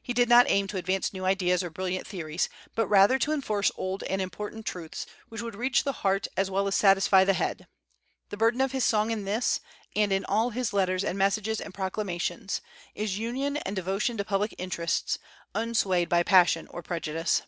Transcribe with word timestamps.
He 0.00 0.12
did 0.12 0.28
not 0.28 0.48
aim 0.48 0.68
to 0.68 0.76
advance 0.76 1.12
new 1.12 1.24
ideas 1.24 1.60
or 1.64 1.70
brilliant 1.70 2.06
theories, 2.06 2.48
but 2.76 2.86
rather 2.86 3.18
to 3.18 3.32
enforce 3.32 3.72
old 3.74 4.04
and 4.04 4.22
important 4.22 4.64
truths 4.64 5.06
which 5.28 5.42
would 5.42 5.56
reach 5.56 5.82
the 5.82 5.90
heart 6.06 6.28
as 6.36 6.48
well 6.48 6.68
as 6.68 6.76
satisfy 6.76 7.24
the 7.24 7.32
head. 7.32 7.66
The 8.28 8.36
burden 8.36 8.60
of 8.60 8.70
his 8.70 8.84
song 8.84 9.10
in 9.10 9.24
this, 9.24 9.58
and 9.96 10.12
in 10.12 10.24
all 10.24 10.50
his 10.50 10.72
letters 10.72 11.02
and 11.02 11.18
messages 11.18 11.60
and 11.60 11.74
proclamations, 11.74 12.60
is 12.94 13.18
union 13.18 13.56
and 13.56 13.74
devotion 13.74 14.16
to 14.18 14.24
public 14.24 14.54
interests, 14.56 15.18
unswayed 15.52 16.08
by 16.08 16.22
passion 16.22 16.68
or 16.68 16.80
prejudice. 16.80 17.42